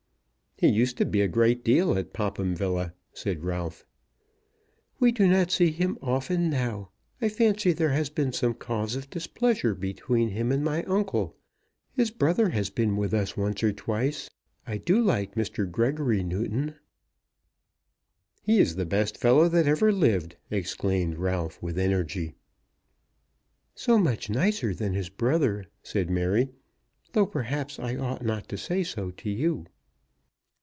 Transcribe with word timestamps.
"He 0.57 0.67
used 0.67 0.95
to 0.99 1.05
be 1.05 1.21
a 1.21 1.27
great 1.27 1.63
deal 1.63 1.97
at 1.97 2.13
Popham 2.13 2.53
Villa," 2.55 2.93
said 3.13 3.43
Ralph. 3.43 3.83
"We 4.99 5.11
do 5.11 5.27
not 5.27 5.49
see 5.49 5.71
him 5.71 5.97
often 6.03 6.51
now. 6.51 6.91
I 7.19 7.29
fancy 7.29 7.73
there 7.73 7.93
has 7.93 8.11
been 8.11 8.31
some 8.31 8.53
cause 8.53 8.95
of 8.95 9.09
displeasure 9.09 9.73
between 9.73 10.29
him 10.29 10.51
and 10.51 10.63
my 10.63 10.83
uncle. 10.83 11.35
His 11.93 12.11
brother 12.11 12.49
has 12.49 12.69
been 12.69 12.95
with 12.95 13.11
us 13.11 13.35
once 13.35 13.63
or 13.63 13.73
twice. 13.73 14.29
I 14.67 14.77
do 14.77 15.01
like 15.01 15.33
Mr. 15.33 15.67
Gregory 15.69 16.21
Newton." 16.23 16.75
"He 18.43 18.59
is 18.59 18.75
the 18.75 18.85
best 18.85 19.17
fellow 19.17 19.49
that 19.49 19.65
ever 19.65 19.91
lived," 19.91 20.35
exclaimed 20.51 21.17
Ralph 21.17 21.59
with 21.63 21.79
energy. 21.79 22.35
"So 23.73 23.97
much 23.97 24.29
nicer 24.29 24.75
than 24.75 24.93
his 24.93 25.09
brother," 25.09 25.65
said 25.81 26.11
Mary; 26.11 26.49
"though 27.13 27.25
perhaps 27.25 27.79
I 27.79 27.95
ought 27.95 28.23
not 28.23 28.47
to 28.49 28.59
say 28.59 28.83
so 28.83 29.09
to 29.09 29.27
you." 29.31 29.65